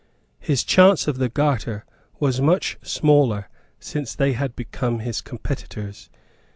His 0.39 0.63
chance 0.63 1.07
of 1.07 1.19
the 1.19 1.29
Garter 1.29 1.85
was 2.19 2.41
much 2.41 2.79
smaller 2.81 3.47
since 3.79 4.15
they 4.15 4.33
had 4.33 4.55
become 4.55 4.97
his 4.97 5.21
competitors. 5.21 6.09